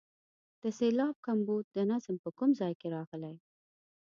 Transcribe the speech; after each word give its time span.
د 0.61 0.63
سېلاب 0.77 1.15
کمبود 1.27 1.65
د 1.75 1.77
نظم 1.91 2.15
په 2.23 2.29
کوم 2.37 2.49
ځای 2.59 2.73
کې 2.79 2.87
راغلی. 2.95 3.35